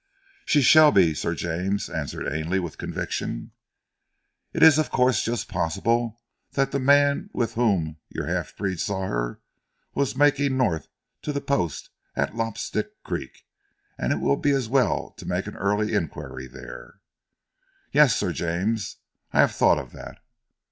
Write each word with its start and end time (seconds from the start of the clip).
"She 0.47 0.63
shall 0.63 0.91
be, 0.91 1.13
Sir 1.13 1.35
James," 1.35 1.87
answered 1.87 2.27
Ainley 2.27 2.59
with 2.59 2.79
conviction. 2.79 3.51
"It 4.51 4.63
is, 4.63 4.79
of 4.79 4.89
course, 4.89 5.23
just 5.23 5.47
possible 5.47 6.19
that 6.53 6.71
the 6.71 6.79
man 6.79 7.29
with 7.33 7.53
whom 7.53 7.97
your 8.09 8.25
half 8.25 8.57
breed 8.57 8.79
saw 8.79 9.05
her 9.05 9.41
was 9.93 10.15
making 10.15 10.57
north 10.57 10.87
to 11.21 11.31
the 11.31 11.39
post 11.39 11.91
at 12.15 12.35
Lobstick 12.35 13.03
Creek, 13.03 13.45
and 13.95 14.11
it 14.11 14.19
will 14.19 14.37
be 14.37 14.49
as 14.53 14.67
well 14.67 15.11
to 15.17 15.25
make 15.27 15.45
an 15.45 15.55
early 15.57 15.93
inquiry 15.93 16.47
there." 16.47 16.99
"Yes, 17.91 18.15
Sir 18.15 18.33
James, 18.33 18.97
I 19.33 19.41
have 19.41 19.51
thought 19.51 19.77
of 19.77 19.91
that." 19.91 20.17